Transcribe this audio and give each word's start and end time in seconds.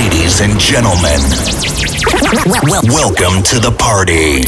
Ladies 0.00 0.40
and 0.40 0.58
gentlemen, 0.58 1.20
welcome 2.88 3.42
to 3.42 3.60
the 3.60 3.70
party. 3.78 4.40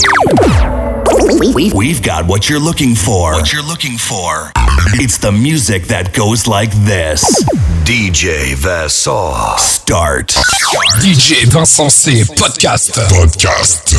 We've 1.77 2.03
got 2.03 2.27
what 2.27 2.49
you're 2.49 2.59
looking 2.59 2.95
for. 2.95 3.33
What 3.35 3.53
you're 3.53 3.63
looking 3.63 3.99
for. 3.99 4.51
It's 4.95 5.19
the 5.19 5.31
music 5.31 5.89
that 5.89 6.15
goes 6.15 6.47
like 6.47 6.73
this. 6.87 7.45
DJ 7.85 8.55
Vassar. 8.55 9.59
Start. 9.59 10.29
DJ 11.03 11.45
Vincent 11.53 11.93
C. 11.93 12.23
Podcast. 12.23 12.93
Podcast. 13.11 13.93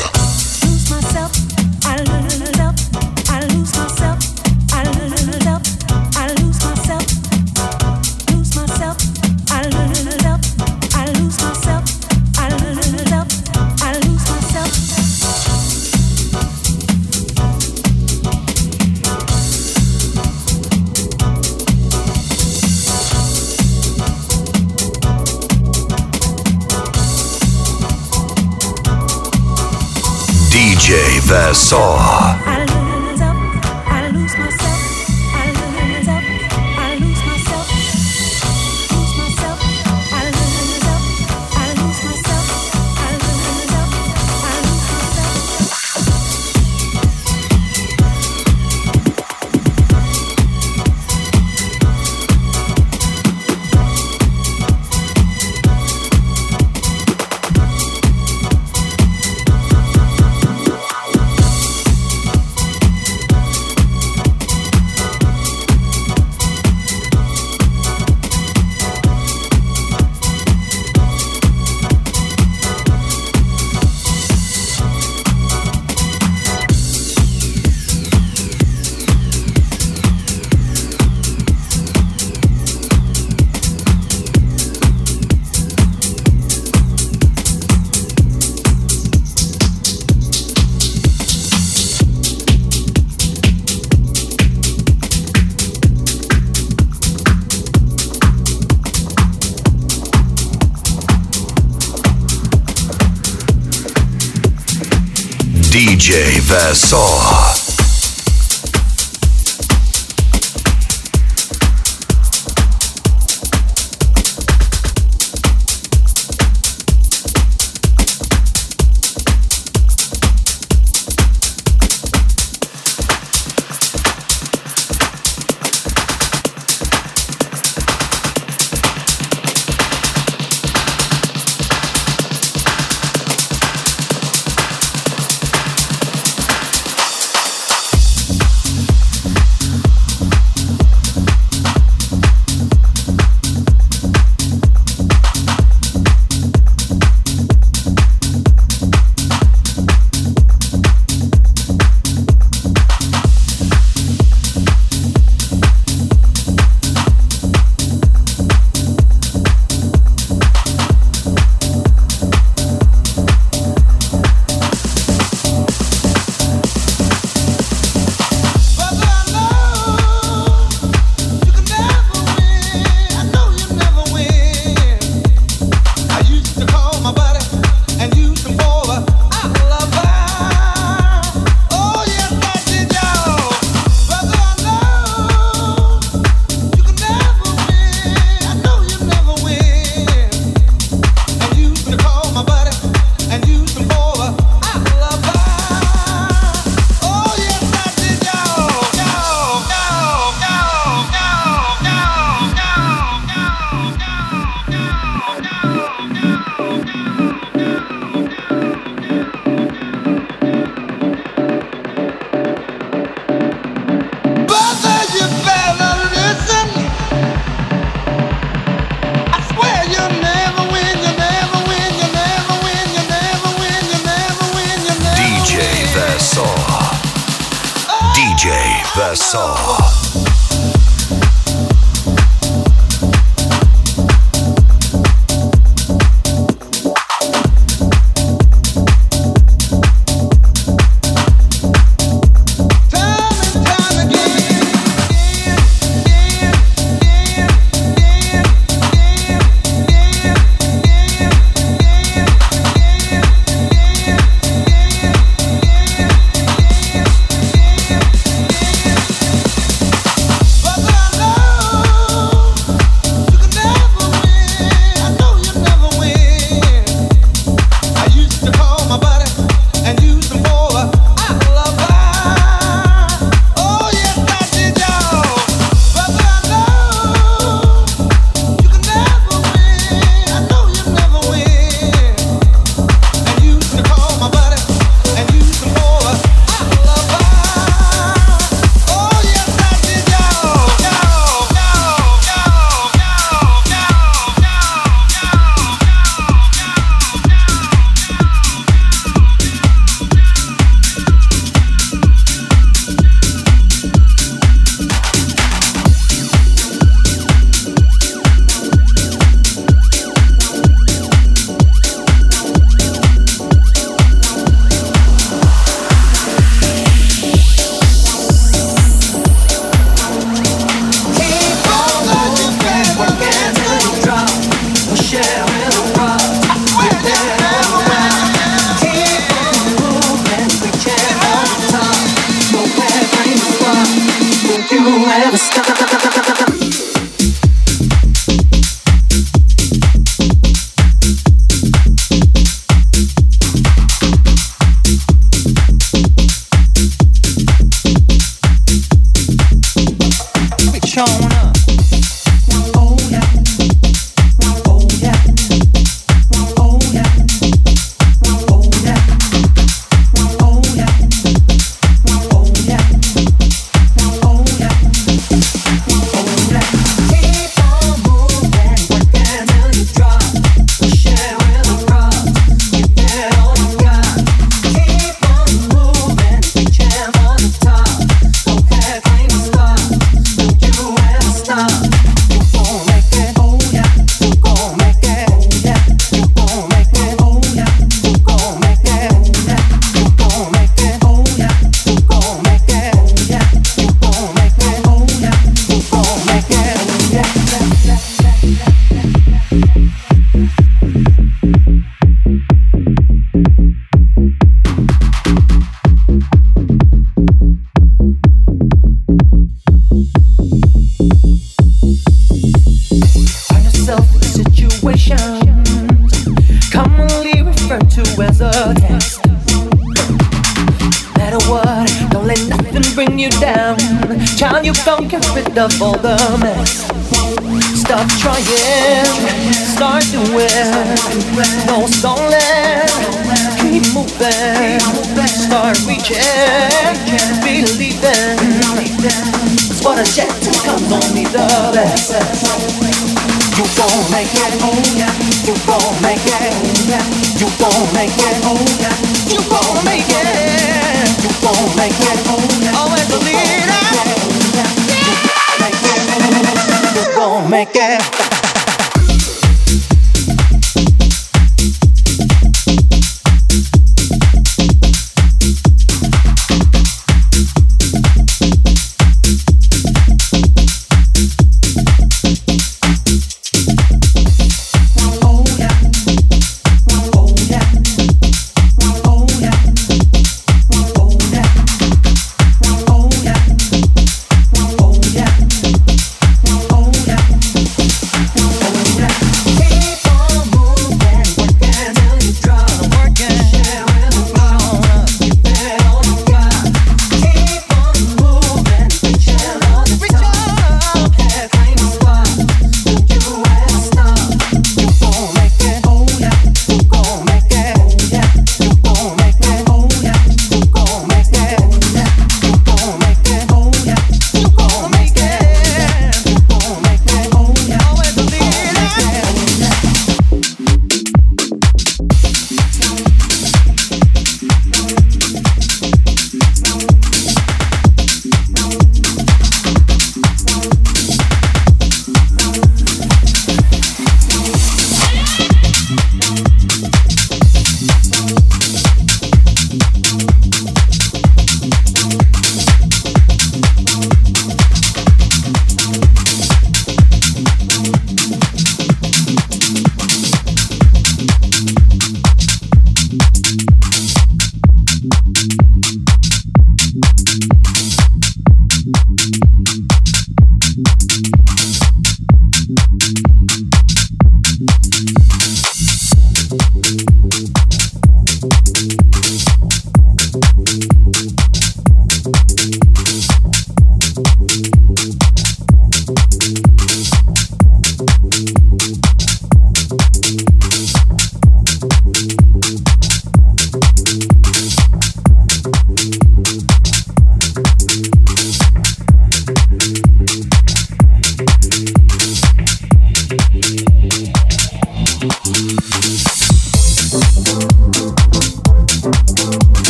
DJ 31.34 31.40
Vassar. 31.50 32.43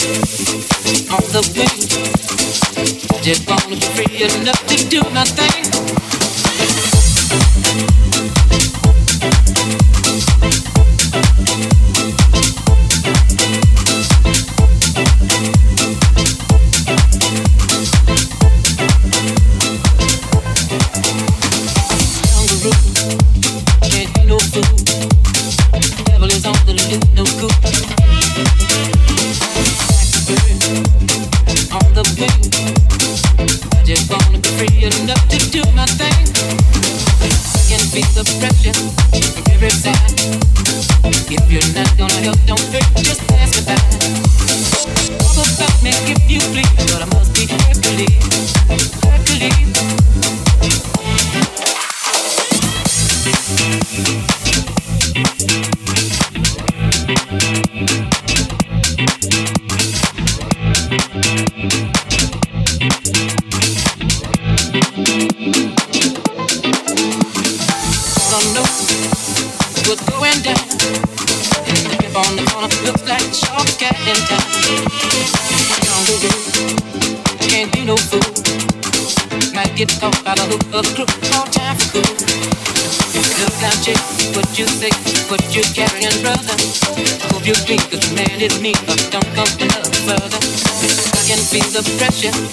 on 0.00 1.24
the 1.32 1.42
wing. 1.54 1.78
Just 3.22 3.46
wanna 3.48 3.68
be 3.68 3.76
free 3.76 4.22
enough 4.22 4.66
to 4.66 4.76
do 4.88 5.02
my 5.12 5.24
thing. 5.24 6.99
The 91.82 91.96
pressure 91.96 92.49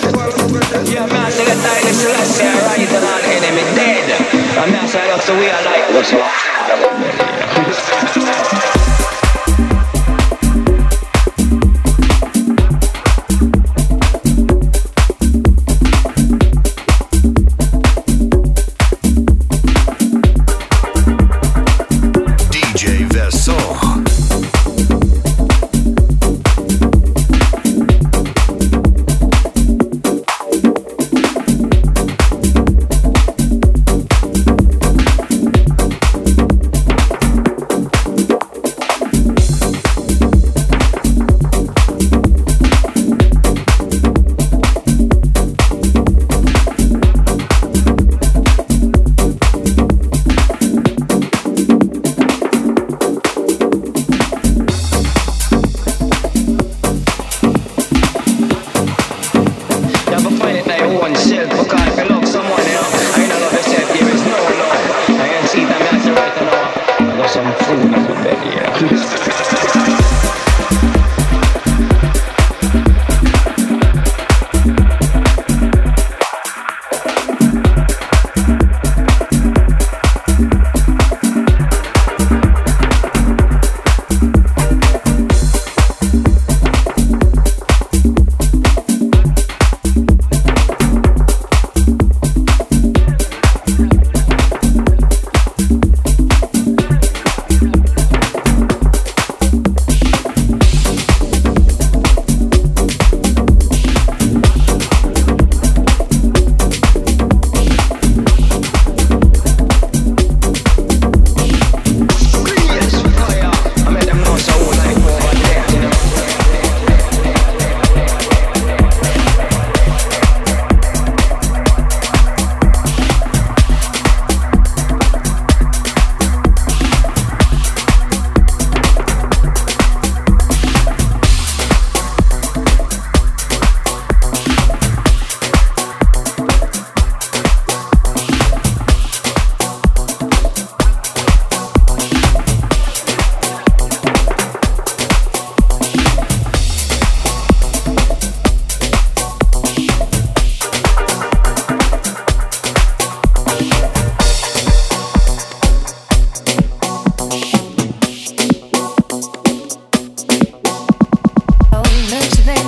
Yeah, 0.00 1.04
man, 1.06 1.30
enemy 3.36 3.64
dead. 3.76 4.08
And 4.56 4.72
that's 4.72 4.94
why 4.94 5.04
I 5.04 5.08
love 5.10 5.26
the 5.26 5.34
way 5.34 5.50
I 5.50 5.60
like. 5.62 5.92
What's 5.94 6.12
up? 8.16 8.29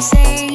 say 0.02 0.51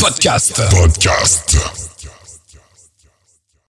Podcast. 0.00 0.56
Podcast. 0.56 0.89